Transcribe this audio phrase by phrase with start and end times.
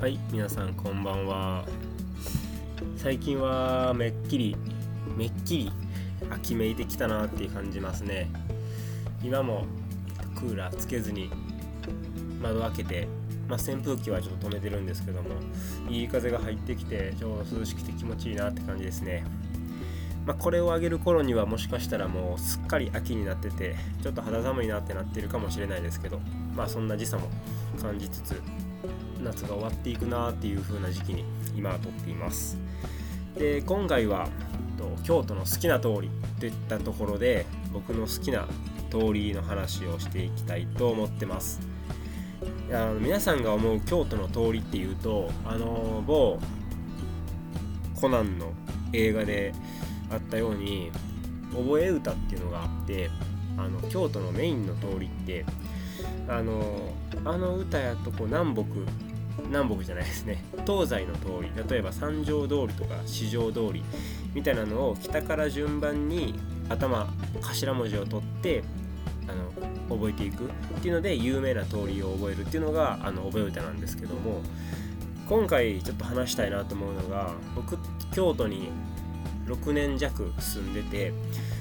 [0.00, 1.64] はい皆さんこんばんは。
[2.96, 4.56] 最近はめっきり
[5.16, 5.72] めっきり
[6.30, 8.30] 秋めいてきたなっていう感じますね。
[9.24, 9.64] 今も
[10.36, 11.32] クーラーつけずに
[12.40, 13.08] 窓開けて、
[13.48, 15.30] まあ、扇風機はちょっと止めてるんですけども
[15.90, 19.24] いい風が入ってきてちょうど涼しくて気持ちいいなって感じですね。
[20.24, 26.20] まあ、これをあげる頃にはもしかしたらもうすっかり秋になっててちょっと肌寒いなってなってるかもしれないですけど
[26.54, 27.28] まあそんな時差も
[27.82, 28.40] 感じつつ
[29.22, 31.24] 夏が終わっていくなっていう風な時期に
[31.56, 32.56] 今はとっています。
[33.36, 34.28] で今回は
[35.04, 36.10] 京都の好きな通り
[36.40, 38.46] といったところで僕の好きな
[38.90, 41.60] 通りの話をしていきたいと思ってます。
[42.72, 46.38] あの皆さんが思う京都の通りっていうとあの某
[48.00, 48.52] コナンの
[48.92, 49.52] 映画で
[50.10, 50.90] あったように
[51.52, 53.10] 覚え歌っていうのがあって
[53.56, 55.44] あの京都のメインの通りって
[56.28, 56.92] あの
[57.24, 58.64] あの歌やとこ南北
[59.46, 60.44] 南北じゃないですね。
[60.66, 63.82] 東西の通り例えば三条通りとか四条通り
[64.34, 66.34] みたいなのを北から順番に
[66.68, 67.08] 頭
[67.40, 68.62] 頭文字を取って
[69.26, 70.44] あの覚えていく。
[70.78, 74.42] っていうので有名な通りを覚えるっていうのがあの覚え歌なんですけども
[75.28, 77.76] 今回ちょっと話したいなと思うのが僕
[78.12, 78.70] 京都に
[79.46, 81.12] 6年弱住んでて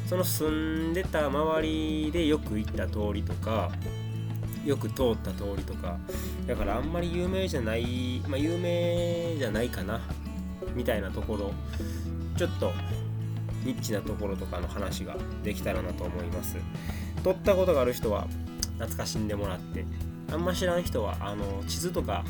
[0.07, 3.71] その住んでた周りでよく行った通りとか
[4.67, 5.97] よく通った通りとか
[6.45, 10.01] だからあんまり有名じゃないまあ有名じゃないかな
[10.75, 11.53] みたいなところ
[12.37, 12.71] ちょっと
[13.63, 16.55] ニッチなところとかの話ができたらなと思います。
[17.23, 18.27] 撮ったことがある人は
[18.77, 19.85] 懐かしんでもらって
[20.31, 22.23] あんま知らん人はあの地図とか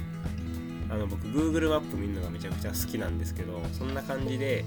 [0.90, 4.64] あの僕 Google マップ見るのがめちゃくちゃ好きなんですけどそんな感じで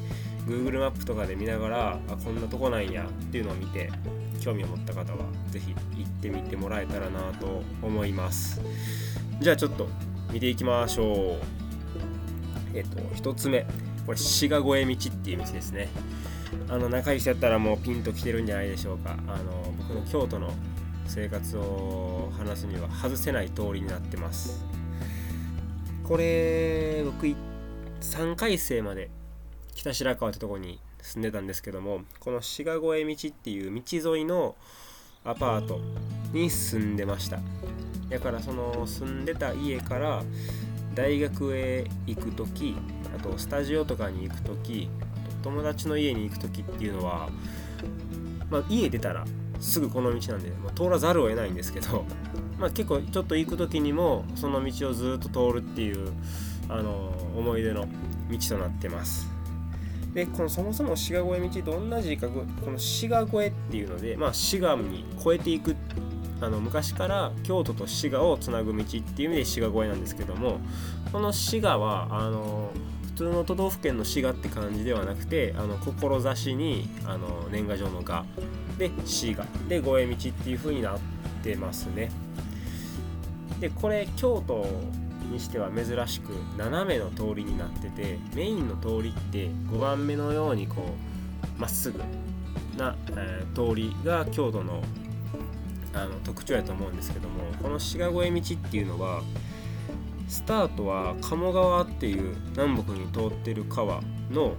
[0.46, 3.90] Google マップとかで見ながらあこんなとこなんやっていうのを見て
[4.40, 5.18] 興味を持った方は
[5.50, 8.60] 是非行ってみてもらえたらなと思います。
[9.40, 9.88] じゃあちょっと
[10.32, 12.76] 見ていきましょう。
[12.76, 13.66] えっと1つ目。
[14.06, 15.88] これ志賀越え道っていう道ですね。
[16.68, 19.16] あの仲いい人やったらもうピンときてるんじゃないでしょうか。
[19.28, 20.52] あの僕の京都の
[21.06, 24.64] 生活を話すには外せない通りになってます。
[26.04, 27.26] これ僕
[28.00, 29.10] 3回生まで
[29.74, 34.56] 北白川ってとこに住んでたんですけどもこの志賀越え道っていう道沿いの
[35.24, 35.80] アパート
[36.32, 37.38] に住んでました。
[38.08, 40.22] だからその住んでた家から
[40.94, 42.76] 大学へ行く時
[43.16, 44.88] あとスタジオとかに行く時
[45.42, 47.28] 友達の家に行く時っていうのは、
[48.50, 49.24] まあ、家出たら
[49.60, 52.04] すぐこの道なんで、まあ、通らざるを得ないんですけど、
[52.58, 56.12] まあ、結構ちょっと行く時にもその道をずっと通るっていう
[56.68, 57.88] あの思い出の
[58.30, 59.28] 道となってます。
[60.14, 65.76] でこのそもそも滋賀越え道どんな字かこの滋賀越えっていうので、まあ、滋賀に越えていく
[66.40, 70.58] あの昔から京都と滋賀をつなぐ道っていう意味で滋賀越えなんですけども
[71.12, 72.70] この滋賀はあの
[73.02, 78.24] 普通の都道府県の滋賀って感じではなくてあの志にあの年賀状の「が」
[78.78, 79.46] で滋賀。
[79.68, 80.98] で越え道っていう風になっ
[81.42, 82.10] てますね。
[83.60, 84.66] でこれ京都
[85.30, 90.94] にしては珍しく斜めの通りになっててメインの通りって5番目のようにこ
[91.58, 91.98] うまっすぐ
[92.76, 94.82] な、えー、通りが京都の
[95.92, 99.22] あの特徴やと思うんですけどもこの志賀越道っていうのは
[100.28, 104.54] スタートは鴨川っていう南北に通ってる川の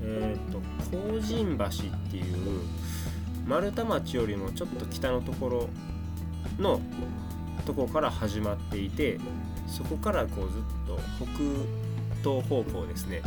[0.00, 0.60] えっ、ー、と
[0.92, 2.60] 高神橋っていう
[3.46, 5.68] 丸太町よりもちょっと北のところ
[6.58, 6.80] の
[7.66, 9.18] とこから始まっていて
[9.66, 13.22] そこからこうずっと北東方向ですね。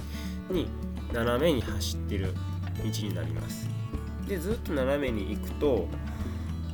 [0.50, 0.68] に
[1.14, 2.34] 斜めに走ってる
[2.78, 3.70] 道になります。
[4.28, 5.88] でずっと斜めに行くと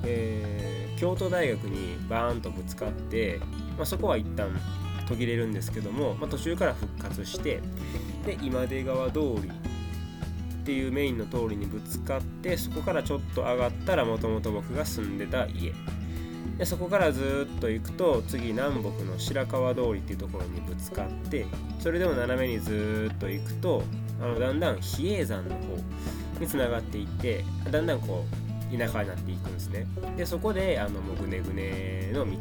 [0.03, 3.39] えー、京都大学にバーンとぶつかって、
[3.77, 4.49] まあ、そこは一旦
[5.07, 7.61] 途切れるんですけども、まあ、途中から復活して
[8.25, 15.73] で今出川通りっていうメインの通りにぶつかってそこからちょっと上がったらもともと僕が住んでた家。
[16.63, 21.45] でそこからずっと行くと次南北の白川通りっていうところにぶつかって
[21.81, 23.83] それでも斜めにずっと行くと
[24.21, 25.61] あのだんだん比叡山の方
[26.39, 28.23] につながっていってだんだんこ
[28.73, 29.85] う田舎になっていくんですね。
[30.15, 32.37] でそこであのもうぐねぐねの道。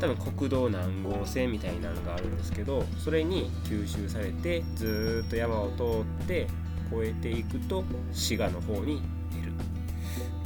[0.00, 6.46] 多分国道何号線みたいなのがあるんですけどそれに吸収されてずっと山を通って
[6.92, 7.82] 越えていくと
[8.12, 9.02] 滋賀の方に
[9.34, 9.52] 出る。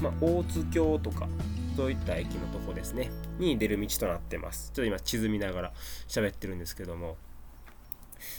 [0.00, 1.28] まあ大津峡とか
[1.76, 3.10] そういった駅のとこですね。
[3.38, 4.70] に出る道となってます。
[4.74, 5.72] ちょっと今地図見ながら
[6.08, 7.16] 喋ってるんですけども。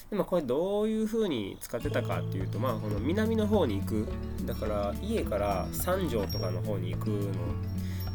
[0.09, 4.07] でもこれどういう風に使ってたかっていうとまあこの南の方に行く。
[4.45, 7.31] だから家から三条とかの方に行くの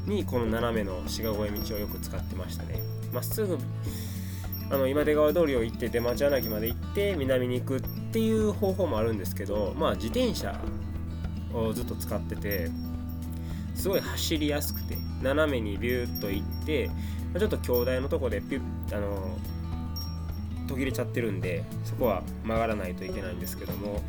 [0.06, 2.80] にこの斜めの志賀越え道をよく使ってましたね。
[3.12, 3.58] まっすぐ
[4.70, 7.80] あの今出川通りを行って出町柳まで行って南に行くっ
[8.12, 10.60] ていう方法もあるんですけどまあ自転車
[11.54, 12.70] をずっと使ってて
[13.74, 16.90] すごい走りやすくて斜めにビューッと行って
[17.38, 19.36] ちょっと兄弟のとこでピュッあの
[20.66, 24.02] 途切れちゃってるんでそこは曲がらないといけないんですけども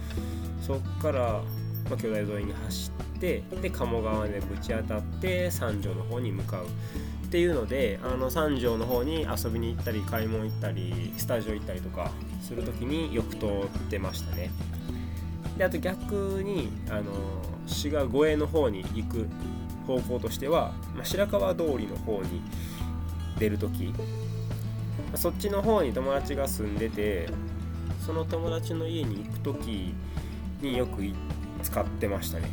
[0.61, 1.41] そっから、
[1.89, 6.65] まあ、兄弟沿いに走ってで鴨川でぶち当たって三条の方に向かう。
[7.29, 12.09] っていうのであの三条の方に遊びに行ったり買い物行ったりスタジオ行ったりとか
[12.41, 14.49] する時によく通ってましたね。
[15.55, 17.03] であと逆にあの
[17.67, 19.27] 滋賀越えの方に行く
[19.89, 22.41] 方向としては、まあ、白川通りの方に
[23.39, 23.93] 出る時
[25.15, 27.27] そっちの方に友達が住んでて
[28.05, 29.93] その友達の家に行く時
[30.61, 31.01] によく
[31.63, 32.49] 使ってましたね。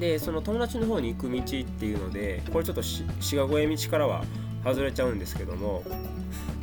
[0.00, 3.06] でその友達の方に行く道っていうのでこれちょっと滋
[3.36, 4.24] 賀越え道からは
[4.64, 5.84] 外れちゃうんですけども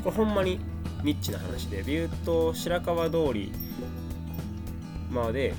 [0.04, 0.60] これほんまに
[1.04, 3.54] ニッチな話でビューと白川通り
[5.10, 5.54] まで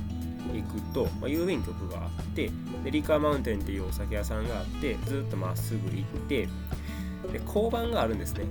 [0.53, 2.51] 行くと、まあ、郵便局がって
[2.85, 6.47] でリカーマウンテンっていうお酒屋さんがあってずっとまっすぐ行って
[7.33, 8.45] で交番があるんですね。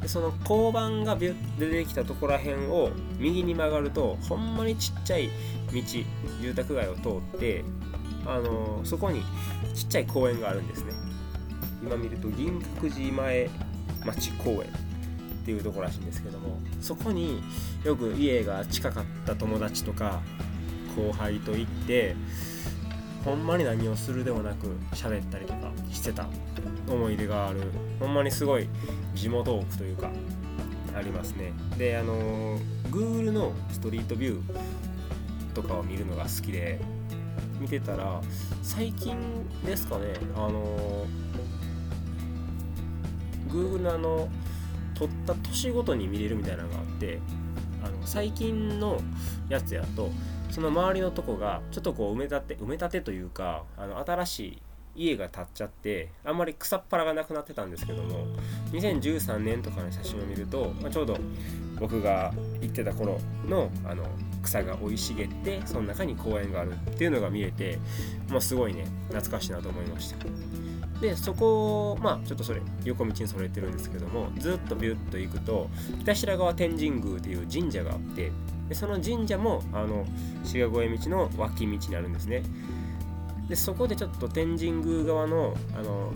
[0.00, 5.30] でその交番が出てきたところら辺を右に曲がるとほんまにちっちゃい
[5.72, 5.80] 道
[6.40, 7.64] 住宅街を通って
[8.26, 9.22] あのそこに
[9.74, 10.92] ちっちゃい公園があるんですね。
[11.82, 13.50] 今見ると銀閣寺前
[14.06, 14.62] 町公園っ
[15.44, 17.42] ていうとこらしいんですけどもそこに
[17.84, 20.22] よく家が近かった友達とか
[20.96, 22.16] 後輩と行って
[23.24, 26.26] ほんまに何をするでもなく喋ったりとかしてた
[26.88, 27.62] 思い出がある。
[27.98, 28.68] ほんまにすごい
[29.14, 30.10] 地元トークというか
[30.94, 31.52] ありますね。
[31.78, 32.58] であの
[32.90, 36.80] Google のストリートビューとかを見るのが好きで
[37.58, 38.20] 見てたら
[38.62, 39.16] 最近
[39.64, 41.06] ですかねあの
[43.48, 44.28] Google のあの
[44.94, 47.20] 撮った年ごとに見れるみたいなのがあって
[47.82, 49.00] あの最近の
[49.48, 50.10] やつやと
[50.54, 54.62] その周りのとこがちょっとこう埋め立て埋め立てというかあの新しい
[54.94, 58.24] 家が建っちゃってあんまり草っぱらがなくなってたんですけども
[58.70, 61.18] 2013年とかの写真を見ると、まあ、ちょうど
[61.80, 63.18] 僕が行ってた頃
[63.48, 64.04] のあの
[64.44, 67.80] 草が生い茂ってその中に公園があるっていうのが見えて、
[68.28, 70.24] まあ、すごいね懐かしいなと思いました。
[71.00, 75.68] でそこをまあちょっとそれ横道にそれてるんですけどもずっとビュッと行くと
[76.02, 78.30] 北白川天神宮っていう神社があって
[78.68, 80.04] でその神社もあの
[80.44, 82.42] 志賀越え道の脇道にあるんですね。
[83.48, 86.12] でそこでちょっと天神宮側のあの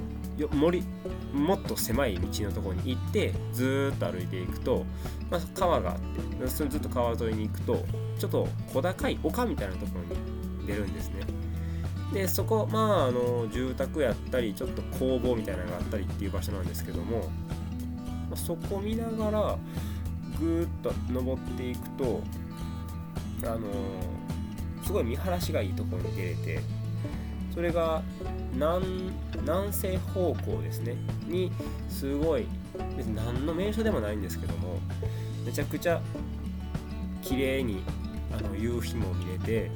[0.52, 0.84] 森
[1.34, 4.84] もっと狭い道のところに行ってずっと歩いていくと、
[5.30, 5.98] まあ、川があっ
[6.40, 7.84] てそれずっと川沿いに行くと
[8.18, 10.14] ちょっと小高い丘みたいなところ
[10.60, 11.22] に出るんですね。
[12.12, 17.24] でそこまああの住宅やったりちょっと工房みたいなのがあったりっていう場所なんですけども、ま
[18.32, 19.58] あ、そこ見ながら
[20.40, 22.22] ぐっと登っていくと
[23.44, 23.68] あの
[24.84, 26.60] すごい見晴らしがいいところに出れて
[27.54, 28.02] それが
[28.52, 30.96] 南南西方向ですね
[31.26, 31.50] に
[31.88, 32.46] すごい
[32.96, 34.78] 別に何の名所でもないんですけども
[35.44, 36.00] めちゃくちゃ
[37.22, 37.82] 綺麗に
[38.32, 39.70] あの夕日も見れて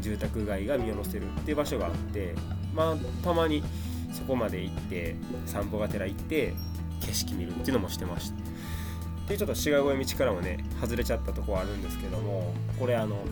[0.00, 2.34] 住宅街が見下ろせるっていう場所があって
[2.74, 3.62] まあたまに
[4.12, 5.16] そこまで行って
[5.46, 6.52] 散歩がてら行って
[7.00, 8.53] 景色見るっていうのもしてました。
[9.28, 13.24] でちょっと志賀越え道からもね外れちゃったとこはあるんですけどもこれあの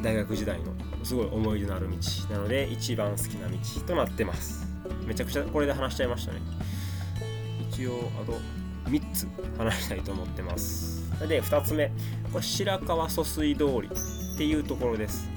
[0.00, 0.72] 大学時代の
[1.04, 1.96] すごい思い出のある道
[2.34, 4.66] なので一番好きな道となってます。
[5.06, 6.40] めちゃくちゃこれで話しちゃいましたね。
[7.70, 8.38] 一応あと
[8.90, 11.08] 3つ話したいと思ってます。
[11.28, 11.90] で2つ目。
[12.32, 15.28] これ白川疎水通りっていうところです。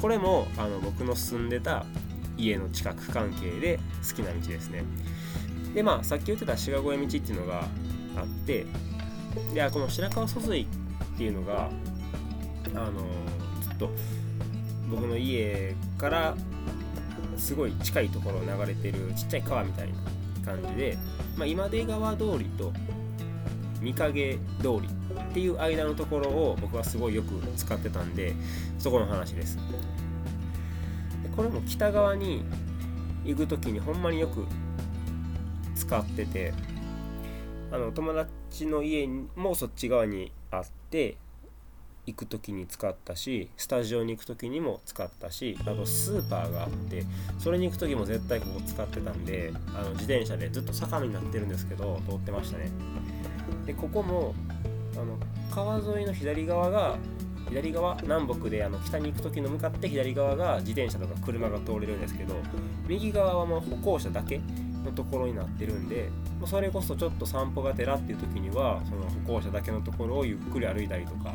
[0.00, 1.84] これもあの僕の住んでた
[2.36, 4.84] 家の近く関係で好きな道ですね。
[5.74, 7.66] でまあさっき言ってた志賀越え道っていうのが
[8.16, 8.66] あって
[9.54, 10.66] でこの白川疎水っ
[11.16, 11.70] ていうのが
[12.74, 12.92] あの
[13.62, 13.90] ずっと
[14.90, 16.36] 僕の家から
[17.36, 19.94] すごい近いところを流れてるちっちゃい川みたいな
[20.44, 20.96] 感じで、
[21.36, 22.72] まあ、今出川通りと
[23.84, 24.88] 御影通り
[25.30, 28.34] っていう間のところを僕はすごいよく使ってたんで
[28.78, 29.56] そこの話です。
[31.22, 32.42] でこれも北側に
[33.24, 34.46] 行く時にほんまによく
[35.74, 36.54] 使ってて
[37.70, 41.18] あの友達ちの家もそっち側にあって
[42.06, 47.04] 行く時に使ったしスタジオに行く時にも使ったしあとスーパーがあって
[47.38, 52.70] それに行く時も絶対ここ使ってたんであの自転車でずっと坂になってるんですけど通ってましたね。
[53.66, 54.34] でここも
[54.94, 55.18] あの
[55.50, 56.96] 川沿いの左側が
[57.48, 62.34] 左側南北であの北に行く時の向かって左側が自転車とか車が通れるんですけど
[62.88, 64.40] 右側はもう歩行者だけ
[64.86, 66.08] のところになってるんで
[66.46, 71.34] それこそちょっと散歩がてらっていう時にはその歩行者だけのところをゆっくり歩いたりとか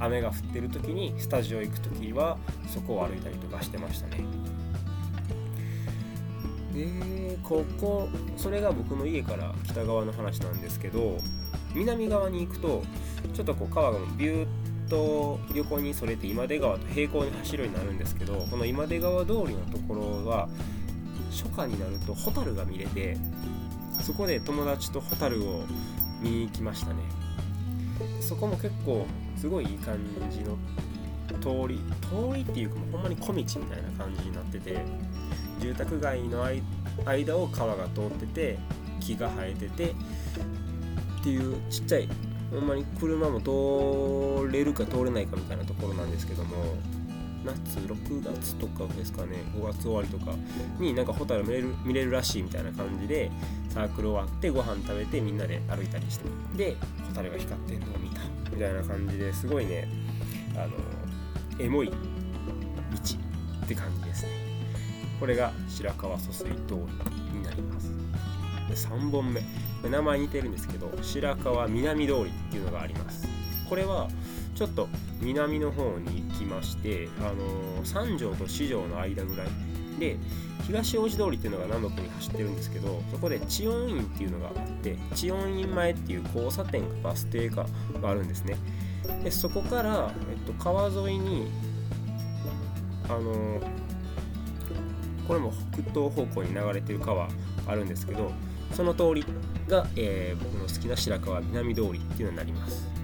[0.00, 4.24] 雨が降ってる時にスタジオ行く時はそこを歩いたりとかしてましたね。
[6.72, 11.16] でここそれが僕の家から北側の話なんですけど
[11.74, 12.82] 南側に行くと
[13.34, 14.46] ちょっとこう川がビューッ
[14.88, 20.48] と横にそれて今出川と平行に走るようになるんですけどこの今出川通りのところは
[21.30, 23.16] 初夏になるとホタルが見れて
[24.02, 25.64] そこで友達とホタルを
[26.20, 26.96] 見に行きましたね。
[28.20, 29.06] そこも結構
[29.36, 29.98] すごいいい感
[30.30, 30.56] じの
[31.40, 34.78] 通り通りっていうかもうほんまに小道みたいな感じになってて
[35.60, 36.44] 住宅街の
[37.04, 38.58] 間を川が通ってて
[39.00, 39.94] 木が生えててっ
[41.22, 42.08] ていうちっちゃい
[42.50, 46.76] ほんまに車も通れるか通れないかみたいなところなんですけども
[47.44, 50.34] 夏6月とかですかね5月終わりとか
[50.78, 53.30] になんかホタル見れる見れるらしいみたいな感じで
[53.68, 56.24] サークル終わってご飯食べてみんなで歩いたりして
[56.56, 56.76] で
[57.06, 59.88] ホタルが光ってるのを見たみたいな感じですごいね
[60.54, 61.94] あのエモい道
[63.64, 64.30] って感じですね。
[65.20, 66.54] これが白川疎水通
[67.32, 67.92] りになります。
[68.68, 69.42] で3本目。
[69.88, 73.28] 名前似てるんですけど白川南通りっていうのがあります。
[73.68, 74.08] これは
[74.58, 74.88] ちょっと
[75.20, 79.46] 南の方に行きましてあの三条と四条の間ぐらい
[80.00, 80.16] で
[80.66, 87.66] 東大路通りっていうのが南北に走ってるんですけどそこで千音院っていうのがあって千音院前っていう交差点かバス停か
[88.02, 88.56] があるんですね。
[89.22, 91.46] でそこから、えっと、川沿いに
[93.08, 93.60] あの
[95.28, 97.28] これも北東方向に流れてる川
[97.68, 98.32] あるんですけど
[98.72, 99.24] その通り
[99.68, 102.97] が、えー、僕の好きな白川南通りっていうのになります。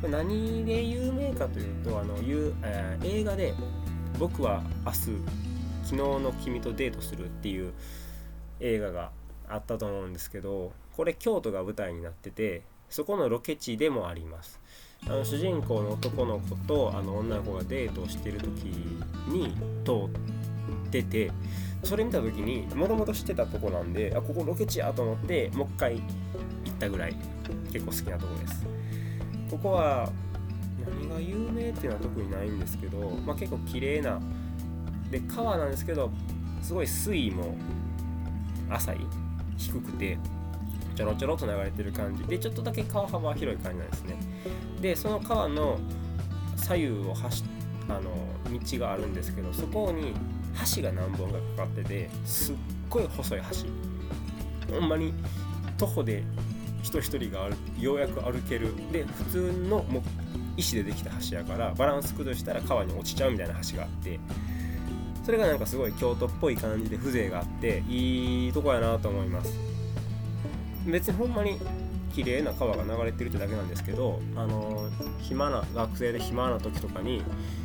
[0.00, 3.54] これ何で有名かというとあの、えー、映画で
[4.18, 7.72] 「僕は明日昨日の君とデートする」っていう
[8.60, 9.10] 映画が
[9.48, 14.60] あったと思うんですけどこれ京都が舞台になっててそこのロケ地でもあります。
[15.06, 18.64] あの主人公の男の子とあの女の子がデートをしてる時
[19.28, 19.92] に通
[20.88, 21.30] ってて
[21.84, 27.16] それ見た時にもともと知ってたとこなんであここロケ地やと思ってもう一回行ったぐらい
[27.72, 28.66] 結構好きなとこです。
[29.50, 30.10] ここは
[30.84, 34.20] 何が有名っていうのは特にないんですけど、まあ、結構綺麗な
[35.10, 36.10] で川なんですけど
[36.62, 37.56] すごい水位も
[38.70, 38.98] 浅い
[39.56, 40.18] 低くて
[40.96, 42.24] ちょろちょろと流れてる感じ。
[42.24, 44.16] でちょっとだけ川幅は広い感じなんですね。
[44.80, 45.78] でその川の
[46.56, 47.44] 左右を走
[47.88, 48.10] あの
[48.58, 50.14] 道があるんですけどそこに
[50.74, 52.56] 橋が何本かかかっててすっ
[52.88, 53.40] ごい細い
[54.68, 54.74] 橋。
[54.74, 55.12] ほんまに
[55.78, 56.24] 徒歩で
[56.86, 58.74] 人一人がようやく歩ける。
[58.92, 60.02] で普通のも
[60.56, 64.18] 石でできた橋やからバランス崩したら川に落ちちゃうみたいな橋があって
[65.24, 69.52] それがなんかすごい京都っぽい感じで風情があっていいとこやなと思います。
[70.86, 71.58] 別にほんまに
[72.14, 74.88] 綺麗な川が流れてるってだけなんですけどあの
[75.20, 77.22] 暇な学生で暇な時とかに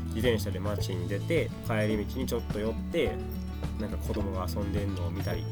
[0.08, 3.16] 自転車で街に出て帰り道にちょっと寄って
[3.80, 5.46] なんか子供が遊んでんのを見たり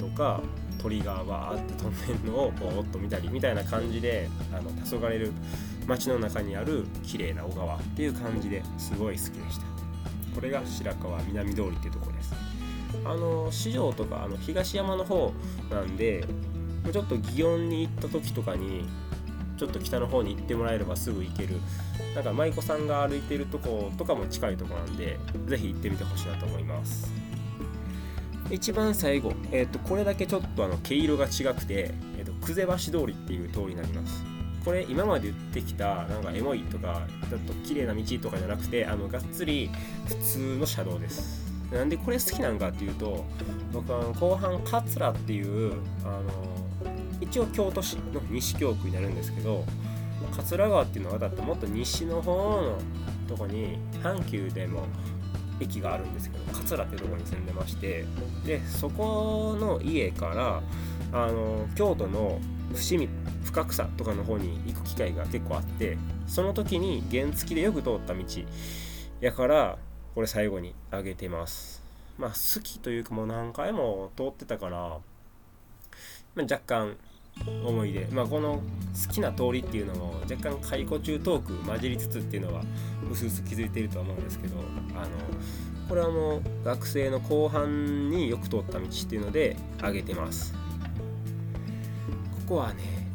[0.00, 0.40] とか
[0.78, 5.32] 鳥がわーって飛んでんのをぼーっと見たりみたいな感じであの黄昏れる
[5.86, 9.66] 街の中にある綺麗な小川っていう感じですごい好きでした。
[10.34, 12.34] これが白川南通りっていうとこです。
[13.04, 15.32] あの市場とかあの東山の方
[15.70, 16.24] なんで
[16.92, 18.88] ちょっと祇園に行った時とかに
[19.56, 21.56] ちょっと北の方に行ってもらえればすぐ行ける。
[22.14, 27.17] なんか舞妓さんが歩いてるとことかも近いとこなんで是非行ってみてほしいなと思います。
[28.50, 34.24] 一番最後、えーと、これだけちょっとあの毛色が違くて、えーと、久世橋通りっていう通りになります。
[34.64, 39.70] これ今まで言ってきたなんかエモいとかちょっと綺麗な道とかじゃなくてあのがっつり
[40.06, 41.46] 普通の車道です。
[41.72, 43.24] なんでこれ好きなんかっていうと
[43.72, 45.74] 僕は後半桂っていう
[46.04, 46.22] あの
[47.20, 49.64] 一応京都市の西京区になるんですけど
[50.34, 52.78] 桂川っていうのは渡ってもっと西の方の
[53.28, 54.84] とこに阪急でも
[55.60, 58.04] 駅があるんですけど桂ってとこに住んでまして
[58.46, 60.62] でそこの家から
[61.12, 62.40] あの京都の
[62.74, 63.08] 伏見
[63.44, 65.96] 深草とかの方に行く機会が結構あって
[66.26, 68.24] その時に原付でよく通った道
[69.20, 69.78] やから
[70.14, 71.82] これ最後にあげてます。
[72.18, 74.98] まあ好きというかもう何回も通ってたから、ま
[76.38, 76.96] あ、若干
[77.46, 78.62] 思い出、まあ、この
[79.06, 82.62] 好きな通りっていうのも若干解雇中トーク混じりつつっていうのは
[83.10, 84.56] うすうす気づいているとは思うんですけど
[84.94, 85.08] あの
[85.88, 90.52] これはもう学生の後半によく通った道っていうので挙げてます。
[92.48, 93.08] ここはね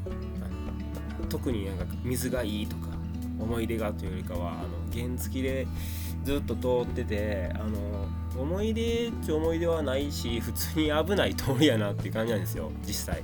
[1.30, 2.88] 特になんか水がいいとか
[3.40, 5.68] 思い出がというよりかはあの原付で
[6.24, 8.08] ずっと通っててあの
[8.40, 13.24] 思い出っちゃ思い出はないし普通に危ない通りやなっていう感じなんですよ実際。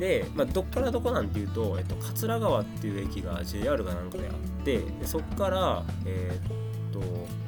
[0.00, 7.00] で、まあ、どっからどこなんていうと、えっと、桂川っていう駅が JR がなんかであってでそっから、えー、っ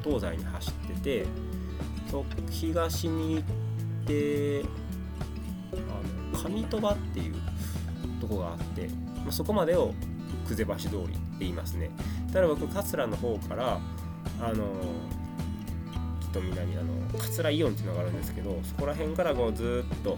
[0.03, 1.25] と東西に走ってて
[2.11, 3.43] そ東に行っ
[4.05, 4.63] て
[5.73, 7.35] あの上鳥羽っていう
[8.21, 9.91] とこがあって、まあ、そこまでを
[10.47, 11.89] 久世橋通りって言いますね。
[12.31, 13.79] ただ僕桂の方から
[14.39, 14.65] あの
[16.31, 20.17] と南あの桂イオンっていうのがあるんですけどそこら辺からこうずっと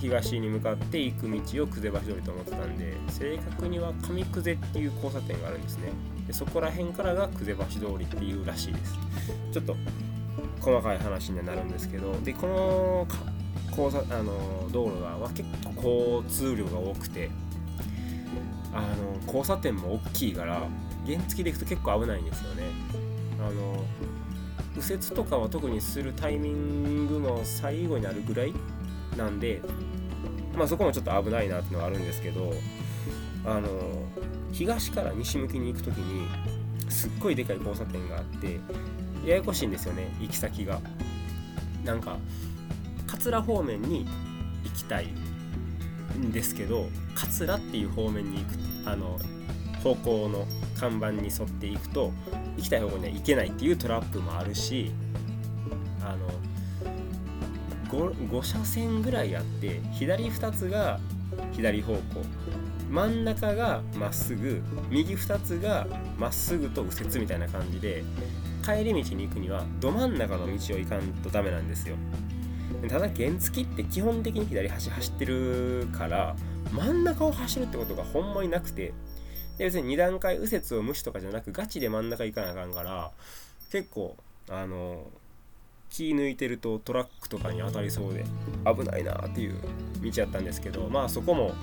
[0.00, 5.90] 東に向かって行く道を久世橋通りと思ってたんで正確には上久世っていう交差点があるんですね。
[6.26, 8.94] でそこら辺からが久世橋通りっていうらしいです。
[9.52, 9.76] ちょっと
[10.60, 13.06] 細かい話にはなるんですけどでこの
[13.70, 17.30] 交差あの道路が結構交通量が多くて
[18.72, 20.62] あの交差点も大きいから
[21.06, 22.64] 原付で行くと結構危ないんですよね。
[23.38, 23.84] あの
[24.74, 28.52] 右折とかは特にするタイミングの最後になるぐらい
[29.16, 29.60] なんで
[30.56, 32.52] まあそこもちょっと危ないなっていうのはあるんですけど
[33.44, 33.68] あの
[34.52, 36.26] 東から西向きに行く時に
[36.88, 38.60] すっごいでかい交差点があって
[39.24, 40.80] ややこしいんですよね行き先が。
[41.84, 42.18] なんか
[43.06, 44.06] 桂方面に
[44.64, 45.06] 行きたい
[46.16, 49.18] んですけど桂っていう方面に行くあの
[49.82, 50.46] 方向の
[50.78, 52.12] 看板に沿っていくと
[52.56, 54.90] 行きたい方向には行けないっていうトラップもあるし
[56.02, 56.28] あの
[57.88, 61.00] 5, 5車線ぐらいあって左2つが
[61.52, 62.00] 左方向。
[62.88, 68.04] 真ん中がまっすぐ右2つがまっすぐと右折みたいな感じで
[68.64, 71.96] 帰り道に行くにはど真ん中の道を行かんとダメなんですよ。
[72.88, 76.36] ただ原付って基本的に左端走ってるから
[76.72, 78.92] 真ん中を走るってことがほんまになくて
[79.58, 83.10] で別に2段階右折を無視とかじゃなくガチで真ん中行かなあかんから
[83.72, 84.16] 結構
[84.48, 85.10] あの
[85.96, 88.26] 気抜いてるとトラックとかに当たりそうで
[88.66, 89.54] 危ないなっていう
[90.02, 91.54] 道やったんですけどまあそこも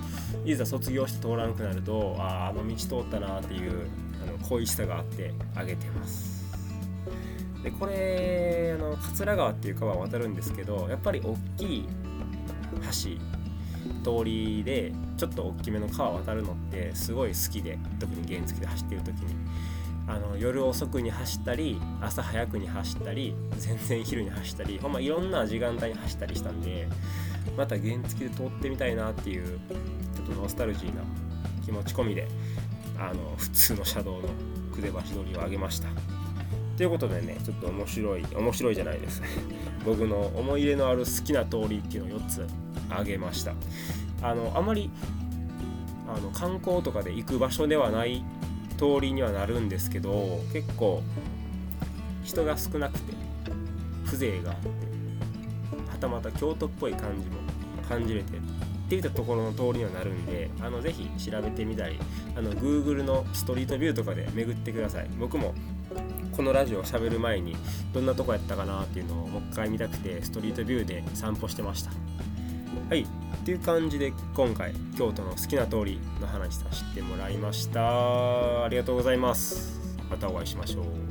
[0.44, 3.86] いざ卒業して通らなくなるとあああの道通ったなっていう
[4.24, 6.34] あの恋しさがあってあげてます。
[7.62, 11.88] でこれあの桂川っていう川を渡るんですけどやっぱり大きい
[12.82, 19.36] 橋通りでちょっと大きめの川を渡るのってすごい好きで特に原付で走ってる時に。
[20.06, 26.86] あの夜遅くに走ったり朝早くに走ったり全然昼に走ったりほんまいろんな時間帯に走ったりしたんで
[27.56, 29.58] また原付で通ってみたいなっていう
[30.14, 31.02] ちょっとノスタルジーな
[31.64, 32.28] 気持ち込みで
[32.98, 34.28] あの普通の車道の
[34.74, 35.88] 久世橋通りを上げました。
[36.76, 39.22] ということでねちょっと面白い面白いじゃないです。
[39.86, 42.46] 僕の思い入れのある好きな通りっていうのを4つ
[42.90, 43.54] 挙げました。
[44.22, 44.90] あのあまり
[46.08, 48.24] あの観光とかで行く場所ではない
[48.74, 51.02] 通りにはなるんですけど結構
[52.22, 53.12] 人が少なくて
[54.06, 54.68] 風情があって
[55.90, 57.36] はたまた京都っぽい感じも
[57.88, 58.40] 感じれてっ
[58.88, 61.98] ていったところの通りにはなるんであのぜひ調べてみたり
[62.36, 65.08] あの Google のストリートビューとかで巡ってください。
[65.18, 65.54] 僕も
[66.32, 67.56] このラジオを喋る前に
[67.92, 71.92] どんなとこやったかなっていうのをもう一回見たくてストリートビューで散歩してました。
[72.90, 73.06] はい。
[73.34, 78.64] っていう感じで今回京都の好きな通りの話させてもらいました。
[78.64, 79.80] ありがとうございます。
[80.10, 81.03] またお会いしましょう。